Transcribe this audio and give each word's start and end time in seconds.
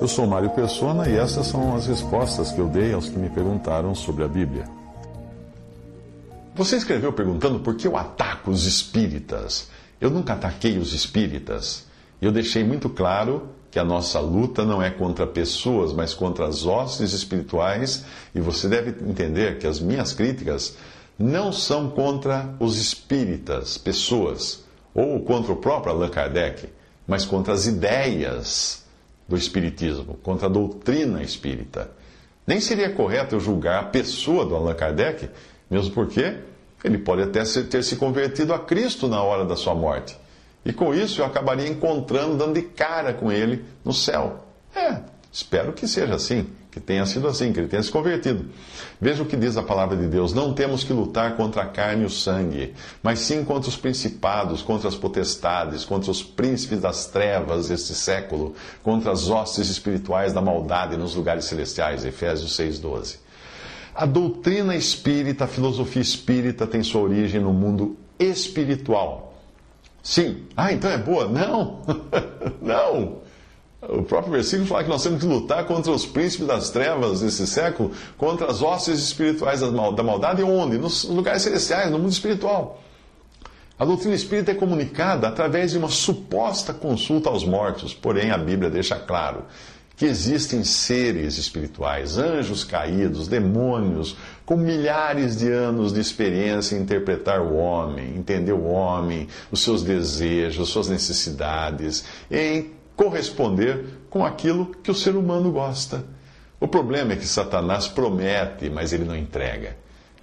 Eu 0.00 0.06
sou 0.06 0.28
Mário 0.28 0.50
Persona 0.50 1.08
e 1.08 1.16
essas 1.16 1.48
são 1.48 1.74
as 1.74 1.88
respostas 1.88 2.52
que 2.52 2.60
eu 2.60 2.68
dei 2.68 2.92
aos 2.92 3.08
que 3.08 3.18
me 3.18 3.28
perguntaram 3.28 3.96
sobre 3.96 4.22
a 4.22 4.28
Bíblia. 4.28 4.64
Você 6.54 6.76
escreveu 6.76 7.12
perguntando 7.12 7.58
por 7.58 7.74
que 7.74 7.88
eu 7.88 7.96
ataco 7.96 8.52
os 8.52 8.64
espíritas. 8.64 9.68
Eu 10.00 10.08
nunca 10.08 10.34
ataquei 10.34 10.78
os 10.78 10.92
espíritas. 10.92 11.84
Eu 12.22 12.30
deixei 12.30 12.62
muito 12.62 12.88
claro 12.88 13.48
que 13.72 13.78
a 13.78 13.84
nossa 13.84 14.20
luta 14.20 14.64
não 14.64 14.80
é 14.80 14.88
contra 14.88 15.26
pessoas, 15.26 15.92
mas 15.92 16.14
contra 16.14 16.46
as 16.46 16.64
hostes 16.64 17.12
espirituais, 17.12 18.04
e 18.32 18.40
você 18.40 18.68
deve 18.68 18.90
entender 19.04 19.58
que 19.58 19.66
as 19.66 19.80
minhas 19.80 20.12
críticas 20.12 20.76
não 21.18 21.52
são 21.52 21.90
contra 21.90 22.54
os 22.60 22.78
espíritas, 22.78 23.76
pessoas, 23.76 24.62
ou 24.94 25.20
contra 25.24 25.52
o 25.52 25.56
próprio 25.56 25.92
Allan 25.92 26.08
Kardec, 26.08 26.68
mas 27.04 27.24
contra 27.24 27.52
as 27.52 27.66
ideias 27.66 28.86
do 29.28 29.36
espiritismo, 29.36 30.18
contra 30.22 30.46
a 30.46 30.50
doutrina 30.50 31.22
espírita. 31.22 31.90
Nem 32.46 32.60
seria 32.60 32.90
correto 32.90 33.34
eu 33.34 33.40
julgar 33.40 33.80
a 33.80 33.86
pessoa 33.86 34.46
do 34.46 34.56
Allan 34.56 34.74
Kardec, 34.74 35.28
mesmo 35.70 35.92
porque 35.92 36.38
ele 36.82 36.96
pode 36.96 37.22
até 37.22 37.42
ter 37.64 37.84
se 37.84 37.96
convertido 37.96 38.54
a 38.54 38.58
Cristo 38.58 39.06
na 39.06 39.22
hora 39.22 39.44
da 39.44 39.54
sua 39.54 39.74
morte. 39.74 40.18
E 40.64 40.72
com 40.72 40.94
isso 40.94 41.20
eu 41.20 41.26
acabaria 41.26 41.68
encontrando, 41.68 42.36
dando 42.36 42.54
de 42.54 42.62
cara 42.62 43.12
com 43.12 43.30
ele 43.30 43.64
no 43.84 43.92
céu. 43.92 44.44
É, 44.74 45.00
espero 45.30 45.72
que 45.72 45.86
seja 45.86 46.14
assim, 46.14 46.46
que 46.70 46.80
tenha 46.80 47.04
sido 47.06 47.26
assim, 47.28 47.52
que 47.52 47.60
ele 47.60 47.68
tenha 47.68 47.82
se 47.82 47.90
convertido. 47.90 48.46
Veja 49.00 49.22
o 49.22 49.26
que 49.26 49.36
diz 49.36 49.56
a 49.56 49.62
palavra 49.62 49.96
de 49.96 50.06
Deus: 50.06 50.32
não 50.32 50.52
temos 50.52 50.84
que 50.84 50.92
lutar 50.92 51.36
contra 51.36 51.62
a 51.62 51.66
carne 51.66 52.02
e 52.02 52.06
o 52.06 52.10
sangue, 52.10 52.74
mas 53.02 53.20
sim 53.20 53.44
contra 53.44 53.68
os 53.68 53.76
principados, 53.76 54.62
contra 54.62 54.88
as 54.88 54.94
potestades, 54.94 55.84
contra 55.84 56.10
os 56.10 56.22
príncipes 56.22 56.80
das 56.80 57.06
trevas 57.06 57.68
deste 57.68 57.94
século, 57.94 58.54
contra 58.82 59.12
as 59.12 59.28
hostes 59.28 59.68
espirituais 59.68 60.32
da 60.32 60.40
maldade 60.40 60.96
nos 60.96 61.14
lugares 61.14 61.44
celestiais. 61.44 62.04
Efésios 62.04 62.56
6,12. 62.56 63.16
A 63.94 64.06
doutrina 64.06 64.76
espírita, 64.76 65.44
a 65.44 65.48
filosofia 65.48 66.02
espírita 66.02 66.66
tem 66.66 66.82
sua 66.82 67.02
origem 67.02 67.40
no 67.40 67.52
mundo 67.52 67.96
espiritual 68.18 69.28
Sim. 70.08 70.46
Ah, 70.56 70.72
então 70.72 70.90
é 70.90 70.96
boa? 70.96 71.28
Não. 71.28 71.82
não. 72.62 73.18
O 73.80 74.02
próprio 74.02 74.32
versículo 74.32 74.66
fala 74.66 74.82
que 74.82 74.90
nós 74.90 75.02
temos 75.04 75.20
que 75.20 75.26
lutar 75.26 75.64
contra 75.64 75.92
os 75.92 76.04
príncipes 76.04 76.46
das 76.46 76.70
trevas 76.70 77.20
desse 77.20 77.46
século, 77.46 77.92
contra 78.16 78.50
as 78.50 78.60
hostes 78.60 78.98
espirituais 78.98 79.60
da 79.60 80.02
maldade, 80.02 80.42
onde? 80.42 80.76
Nos 80.78 81.04
lugares 81.04 81.42
celestiais, 81.42 81.90
no 81.90 81.98
mundo 81.98 82.10
espiritual. 82.10 82.82
A 83.78 83.84
doutrina 83.84 84.16
espírita 84.16 84.50
é 84.50 84.54
comunicada 84.54 85.28
através 85.28 85.70
de 85.70 85.78
uma 85.78 85.88
suposta 85.88 86.74
consulta 86.74 87.30
aos 87.30 87.44
mortos, 87.44 87.94
porém 87.94 88.32
a 88.32 88.36
Bíblia 88.36 88.68
deixa 88.68 88.96
claro 88.96 89.44
que 89.96 90.04
existem 90.04 90.62
seres 90.62 91.38
espirituais, 91.38 92.18
anjos 92.18 92.62
caídos, 92.62 93.26
demônios, 93.26 94.16
com 94.46 94.56
milhares 94.56 95.36
de 95.36 95.50
anos 95.50 95.92
de 95.92 96.00
experiência 96.00 96.76
em 96.76 96.82
interpretar 96.82 97.40
o 97.40 97.56
homem, 97.56 98.16
entender 98.16 98.52
o 98.52 98.64
homem, 98.64 99.26
os 99.50 99.60
seus 99.60 99.82
desejos, 99.82 100.68
suas 100.68 100.88
necessidades, 100.88 102.04
em 102.30 102.77
corresponder 102.98 103.84
com 104.10 104.26
aquilo 104.26 104.74
que 104.82 104.90
o 104.90 104.94
ser 104.94 105.14
humano 105.14 105.52
gosta. 105.52 106.04
O 106.58 106.66
problema 106.66 107.12
é 107.12 107.16
que 107.16 107.24
Satanás 107.24 107.86
promete, 107.86 108.68
mas 108.68 108.92
ele 108.92 109.04
não 109.04 109.16
entrega. 109.16 109.76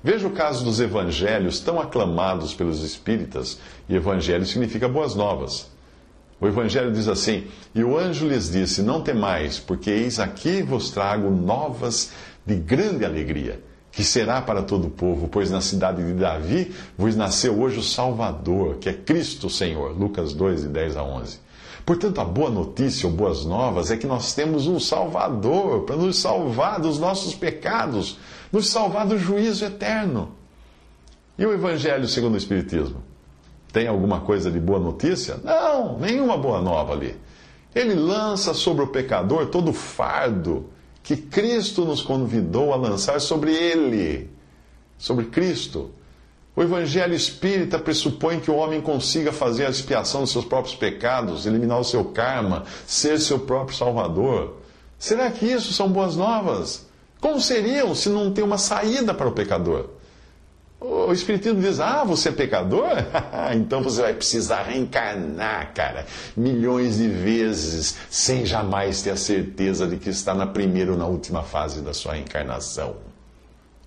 Veja 0.03 0.27
o 0.27 0.31
caso 0.31 0.65
dos 0.65 0.81
evangelhos 0.81 1.61
tão 1.61 1.79
aclamados 1.79 2.53
pelos 2.53 2.83
espíritas, 2.83 3.57
e 3.87 3.95
evangelho 3.95 4.45
significa 4.45 4.89
boas 4.89 5.15
novas. 5.15 5.73
O 6.39 6.45
Evangelho 6.45 6.91
diz 6.91 7.07
assim: 7.07 7.47
E 7.73 7.81
o 7.81 7.97
anjo 7.97 8.27
lhes 8.27 8.51
disse: 8.51 8.81
Não 8.81 9.01
temais, 9.01 9.57
porque 9.57 9.89
eis 9.89 10.19
aqui 10.19 10.61
vos 10.61 10.89
trago 10.89 11.31
novas 11.31 12.11
de 12.45 12.55
grande 12.55 13.05
alegria, 13.05 13.61
que 13.89 14.03
será 14.03 14.41
para 14.41 14.61
todo 14.61 14.87
o 14.87 14.91
povo, 14.91 15.29
pois 15.29 15.49
na 15.49 15.61
cidade 15.61 16.05
de 16.05 16.13
Davi 16.13 16.75
vos 16.97 17.15
nasceu 17.15 17.57
hoje 17.57 17.79
o 17.79 17.83
Salvador, 17.83 18.75
que 18.75 18.89
é 18.89 18.93
Cristo 18.93 19.49
Senhor. 19.49 19.97
Lucas 19.97 20.33
2, 20.33 20.63
de 20.63 20.67
10 20.67 20.97
a 20.97 21.03
11. 21.03 21.39
Portanto, 21.85 22.19
a 22.19 22.25
boa 22.25 22.49
notícia 22.49 23.07
ou 23.07 23.13
boas 23.13 23.45
novas 23.45 23.91
é 23.91 23.97
que 23.97 24.07
nós 24.07 24.33
temos 24.33 24.65
um 24.65 24.79
Salvador 24.79 25.81
para 25.81 25.95
nos 25.95 26.17
salvar 26.17 26.79
dos 26.79 26.97
nossos 26.97 27.35
pecados, 27.35 28.17
nos 28.51 28.67
salvar 28.69 29.05
do 29.05 29.19
juízo 29.19 29.65
eterno. 29.65 30.31
E 31.37 31.45
o 31.45 31.53
Evangelho 31.53 32.07
segundo 32.07 32.33
o 32.33 32.37
Espiritismo? 32.37 33.03
Tem 33.71 33.87
alguma 33.87 34.21
coisa 34.21 34.49
de 34.49 34.59
boa 34.59 34.79
notícia? 34.79 35.37
Não, 35.43 35.99
nenhuma 35.99 36.37
boa 36.37 36.59
nova 36.59 36.93
ali. 36.93 37.15
Ele 37.75 37.93
lança 37.93 38.53
sobre 38.53 38.83
o 38.83 38.87
pecador 38.87 39.47
todo 39.47 39.69
o 39.69 39.73
fardo 39.73 40.69
que 41.03 41.15
Cristo 41.15 41.85
nos 41.85 42.01
convidou 42.01 42.73
a 42.73 42.77
lançar 42.77 43.21
sobre 43.21 43.53
ele, 43.53 44.31
sobre 44.97 45.25
Cristo. 45.25 45.91
O 46.55 46.63
Evangelho 46.63 47.13
espírita 47.13 47.77
pressupõe 47.77 48.39
que 48.39 48.49
o 48.49 48.55
homem 48.55 48.79
consiga 48.79 49.33
fazer 49.33 49.65
a 49.65 49.69
expiação 49.69 50.21
dos 50.21 50.31
seus 50.31 50.45
próprios 50.45 50.73
pecados, 50.73 51.45
eliminar 51.45 51.79
o 51.79 51.83
seu 51.83 52.05
karma, 52.05 52.63
ser 52.87 53.19
seu 53.19 53.39
próprio 53.39 53.77
salvador. 53.77 54.55
Será 54.97 55.29
que 55.29 55.45
isso 55.45 55.73
são 55.73 55.89
boas 55.89 56.15
novas? 56.15 56.85
Como 57.19 57.41
seriam 57.41 57.93
se 57.93 58.07
não 58.07 58.31
tem 58.31 58.43
uma 58.43 58.57
saída 58.57 59.13
para 59.13 59.27
o 59.27 59.33
pecador? 59.33 59.89
O 60.79 61.11
Espiritismo 61.11 61.59
diz: 61.59 61.79
Ah, 61.79 62.03
você 62.05 62.29
é 62.29 62.31
pecador? 62.31 62.91
então 63.55 63.81
você 63.81 64.01
vai 64.01 64.13
precisar 64.13 64.63
reencarnar, 64.63 65.73
cara, 65.73 66.05
milhões 66.37 66.97
de 66.97 67.09
vezes, 67.09 67.97
sem 68.09 68.45
jamais 68.45 69.01
ter 69.01 69.09
a 69.09 69.17
certeza 69.17 69.87
de 69.87 69.97
que 69.97 70.09
está 70.09 70.33
na 70.33 70.47
primeira 70.47 70.91
ou 70.91 70.97
na 70.97 71.05
última 71.05 71.43
fase 71.43 71.81
da 71.81 71.93
sua 71.93 72.13
reencarnação. 72.13 72.95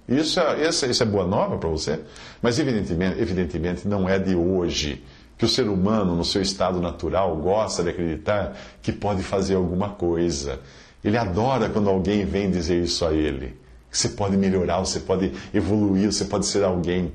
Isso 0.08 0.40
é, 0.40 0.66
isso, 0.66 0.86
isso 0.86 1.02
é 1.02 1.06
boa 1.06 1.26
nova 1.26 1.58
para 1.58 1.68
você? 1.68 2.00
Mas, 2.40 2.58
evidentemente, 2.58 3.20
evidentemente, 3.20 3.86
não 3.86 4.08
é 4.08 4.18
de 4.18 4.34
hoje 4.34 5.04
que 5.36 5.44
o 5.44 5.48
ser 5.48 5.68
humano, 5.68 6.16
no 6.16 6.24
seu 6.24 6.40
estado 6.40 6.80
natural, 6.80 7.36
gosta 7.36 7.82
de 7.82 7.90
acreditar 7.90 8.56
que 8.82 8.90
pode 8.90 9.22
fazer 9.22 9.54
alguma 9.54 9.90
coisa. 9.90 10.60
Ele 11.04 11.16
adora 11.16 11.68
quando 11.68 11.88
alguém 11.88 12.24
vem 12.24 12.50
dizer 12.50 12.82
isso 12.82 13.04
a 13.04 13.12
ele. 13.12 13.56
Você 13.90 14.08
pode 14.08 14.36
melhorar, 14.36 14.80
você 14.80 15.00
pode 15.00 15.32
evoluir, 15.54 16.10
você 16.10 16.24
pode 16.24 16.46
ser 16.46 16.64
alguém. 16.64 17.12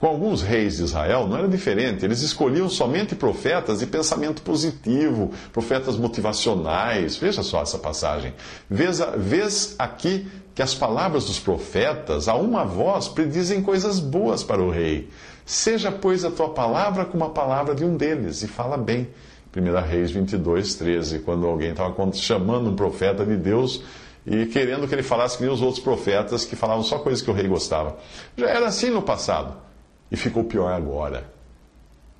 Com 0.00 0.06
alguns 0.06 0.42
reis 0.42 0.76
de 0.76 0.84
Israel 0.84 1.26
não 1.26 1.36
era 1.36 1.48
diferente. 1.48 2.04
Eles 2.04 2.22
escolhiam 2.22 2.68
somente 2.68 3.16
profetas 3.16 3.80
de 3.80 3.86
pensamento 3.86 4.42
positivo, 4.42 5.32
profetas 5.52 5.96
motivacionais. 5.96 7.16
Veja 7.16 7.42
só 7.42 7.62
essa 7.62 7.78
passagem. 7.78 8.32
Vês, 8.70 9.00
vês 9.16 9.74
aqui 9.76 10.28
que 10.54 10.62
as 10.62 10.72
palavras 10.72 11.24
dos 11.24 11.40
profetas, 11.40 12.28
a 12.28 12.34
uma 12.34 12.64
voz, 12.64 13.08
predizem 13.08 13.60
coisas 13.60 13.98
boas 13.98 14.44
para 14.44 14.62
o 14.62 14.70
rei. 14.70 15.08
Seja, 15.44 15.90
pois, 15.90 16.24
a 16.24 16.30
tua 16.30 16.50
palavra 16.50 17.04
como 17.04 17.24
a 17.24 17.30
palavra 17.30 17.74
de 17.74 17.84
um 17.84 17.96
deles, 17.96 18.42
e 18.42 18.48
fala 18.48 18.76
bem. 18.76 19.08
1 19.56 19.80
Reis 19.88 20.10
22, 20.10 20.74
13, 20.74 21.20
quando 21.20 21.46
alguém 21.46 21.70
estava 21.70 22.12
chamando 22.12 22.70
um 22.70 22.76
profeta 22.76 23.24
de 23.24 23.36
Deus 23.36 23.82
e 24.26 24.46
querendo 24.46 24.86
que 24.86 24.94
ele 24.94 25.02
falasse 25.02 25.38
que 25.38 25.44
nem 25.44 25.52
os 25.52 25.62
outros 25.62 25.82
profetas 25.82 26.44
que 26.44 26.54
falavam 26.54 26.84
só 26.84 26.98
coisas 26.98 27.22
que 27.22 27.30
o 27.30 27.34
rei 27.34 27.48
gostava. 27.48 27.96
Já 28.36 28.48
era 28.48 28.66
assim 28.66 28.90
no 28.90 29.00
passado 29.00 29.67
e 30.10 30.16
ficou 30.16 30.44
pior 30.44 30.72
agora. 30.72 31.30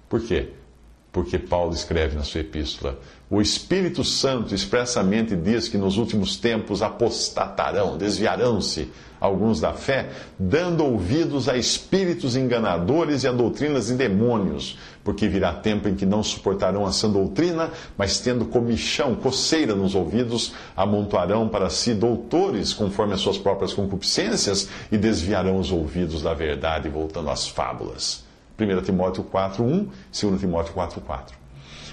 Por 0.09 0.21
quê? 0.21 0.53
Porque 1.19 1.37
Paulo 1.37 1.75
escreve 1.75 2.15
na 2.15 2.23
sua 2.23 2.43
epístola: 2.43 2.97
o 3.29 3.41
Espírito 3.41 4.05
Santo 4.05 4.55
expressamente 4.55 5.35
diz 5.35 5.67
que 5.67 5.77
nos 5.77 5.99
últimos 5.99 6.37
tempos 6.37 6.81
apostatarão, 6.81 7.99
desviarão-se 7.99 8.89
alguns 9.21 9.61
da 9.61 9.73
fé, 9.73 10.11
dando 10.39 10.85
ouvidos 10.85 11.49
a 11.49 11.57
espíritos 11.57 12.37
enganadores 12.37 13.25
e 13.25 13.27
a 13.27 13.33
doutrinas 13.33 13.89
de 13.89 13.95
demônios, 13.95 14.79
porque 15.03 15.27
virá 15.27 15.53
tempo 15.53 15.89
em 15.89 15.97
que 15.97 16.07
não 16.07 16.23
suportarão 16.23 16.87
a 16.87 16.93
sã 16.93 17.11
doutrina, 17.11 17.73
mas 17.97 18.21
tendo 18.21 18.45
comichão, 18.45 19.17
coceira 19.17 19.75
nos 19.75 19.97
ouvidos, 19.97 20.53
amontoarão 20.77 21.49
para 21.49 21.69
si 21.69 21.95
doutores 21.95 22.73
conforme 22.73 23.15
as 23.15 23.21
suas 23.21 23.39
próprias 23.39 23.75
concupiscências 23.75 24.69
e 24.93 24.97
desviarão 24.97 25.59
os 25.59 25.73
ouvidos 25.73 26.23
da 26.23 26.33
verdade, 26.33 26.89
voltando 26.89 27.29
às 27.29 27.49
fábulas. 27.49 28.28
1 28.59 28.83
Timóteo 28.83 29.25
4.1, 29.25 29.89
2 30.21 30.41
Timóteo 30.41 30.75
4.4. 30.75 31.33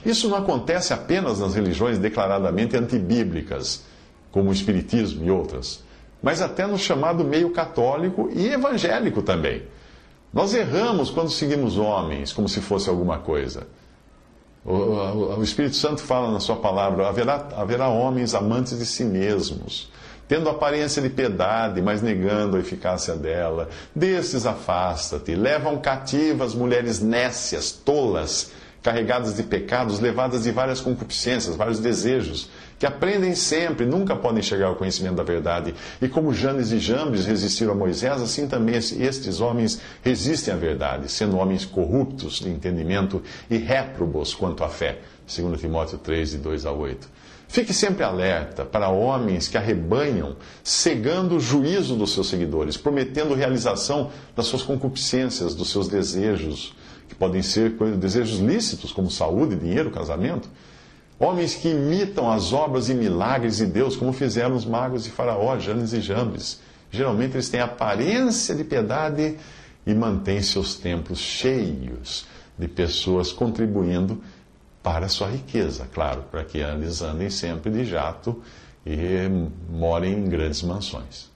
Isso 0.05 0.29
não 0.29 0.37
acontece 0.37 0.93
apenas 0.93 1.39
nas 1.39 1.55
religiões 1.55 1.97
declaradamente 1.97 2.75
antibíblicas, 2.75 3.83
como 4.31 4.49
o 4.49 4.53
Espiritismo 4.53 5.25
e 5.25 5.31
outras, 5.31 5.83
mas 6.21 6.41
até 6.41 6.67
no 6.67 6.77
chamado 6.77 7.23
meio 7.23 7.51
católico 7.51 8.29
e 8.33 8.47
evangélico 8.47 9.21
também. 9.21 9.63
Nós 10.33 10.53
erramos 10.53 11.09
quando 11.09 11.29
seguimos 11.29 11.77
homens 11.77 12.33
como 12.33 12.49
se 12.49 12.59
fosse 12.59 12.89
alguma 12.89 13.19
coisa. 13.19 13.67
O, 14.65 14.73
o, 14.73 15.39
o 15.39 15.43
Espírito 15.43 15.75
Santo 15.75 16.01
fala 16.01 16.31
na 16.31 16.39
sua 16.39 16.55
palavra: 16.57 17.07
haverá, 17.07 17.47
haverá 17.55 17.87
homens 17.87 18.35
amantes 18.35 18.77
de 18.77 18.85
si 18.85 19.05
mesmos, 19.05 19.89
tendo 20.27 20.49
aparência 20.49 21.01
de 21.01 21.09
piedade, 21.09 21.81
mas 21.81 22.01
negando 22.01 22.57
a 22.57 22.59
eficácia 22.59 23.15
dela. 23.15 23.69
Desses 23.93 24.45
afasta-te. 24.45 25.35
Levam 25.35 25.77
cativas 25.77 26.53
mulheres 26.53 26.99
nécias, 26.99 27.71
tolas, 27.71 28.51
carregadas 28.81 29.35
de 29.35 29.43
pecados, 29.43 29.99
levadas 29.99 30.43
de 30.43 30.51
várias 30.51 30.79
concupiscências, 30.79 31.55
vários 31.55 31.79
desejos 31.79 32.49
que 32.77 32.85
aprendem 32.85 33.33
sempre, 33.35 33.85
nunca 33.85 34.15
podem 34.15 34.43
chegar 34.43 34.67
ao 34.67 34.75
conhecimento 34.75 35.15
da 35.15 35.23
verdade. 35.23 35.73
E 36.01 36.07
como 36.07 36.33
Janes 36.33 36.71
e 36.71 36.79
Jambres 36.79 37.25
resistiram 37.25 37.71
a 37.71 37.75
Moisés, 37.75 38.21
assim 38.21 38.47
também 38.47 38.75
estes 38.75 39.39
homens 39.39 39.79
resistem 40.03 40.53
à 40.53 40.57
verdade, 40.57 41.09
sendo 41.09 41.37
homens 41.37 41.65
corruptos 41.65 42.39
de 42.39 42.49
entendimento 42.49 43.21
e 43.49 43.57
réprobos 43.57 44.33
quanto 44.33 44.63
à 44.63 44.69
fé. 44.69 44.99
2 45.25 45.59
Timóteo 45.59 45.97
3, 45.97 46.31
de 46.31 46.37
2 46.37 46.65
a 46.65 46.71
8. 46.71 47.09
Fique 47.47 47.73
sempre 47.73 48.03
alerta 48.03 48.65
para 48.65 48.89
homens 48.89 49.47
que 49.47 49.57
arrebanham, 49.57 50.35
cegando 50.63 51.35
o 51.35 51.39
juízo 51.39 51.95
dos 51.95 52.13
seus 52.13 52.27
seguidores, 52.27 52.75
prometendo 52.75 53.33
realização 53.33 54.11
das 54.35 54.47
suas 54.47 54.63
concupiscências, 54.63 55.55
dos 55.55 55.69
seus 55.69 55.87
desejos, 55.87 56.75
que 57.07 57.15
podem 57.15 57.41
ser 57.41 57.71
desejos 57.97 58.39
lícitos, 58.39 58.91
como 58.91 59.09
saúde, 59.11 59.55
dinheiro, 59.55 59.91
casamento 59.91 60.49
Homens 61.17 61.55
que 61.55 61.69
imitam 61.69 62.29
as 62.29 62.51
obras 62.51 62.89
e 62.89 62.93
milagres 62.93 63.57
de 63.57 63.65
Deus, 63.65 63.95
como 63.95 64.11
fizeram 64.11 64.53
os 64.53 64.65
magos 64.65 65.05
de 65.05 65.11
Faraó, 65.11 65.57
Janes 65.57 65.93
e 65.93 66.01
Jambres. 66.01 66.59
Geralmente 66.91 67.35
eles 67.35 67.47
têm 67.47 67.61
aparência 67.61 68.53
de 68.53 68.65
piedade 68.65 69.37
e 69.87 69.93
mantêm 69.93 70.41
seus 70.41 70.75
templos 70.75 71.19
cheios 71.19 72.25
de 72.57 72.67
pessoas 72.67 73.31
contribuindo 73.31 74.21
para 74.85 75.09
sua 75.09 75.29
riqueza, 75.29 75.89
claro, 75.91 76.25
para 76.29 76.43
que 76.43 76.59
eles 76.59 77.01
andem 77.01 77.27
sempre 77.27 77.71
de 77.71 77.83
jato 77.85 78.39
e 78.85 79.27
morem 79.67 80.13
em 80.13 80.29
grandes 80.29 80.61
mansões. 80.61 81.31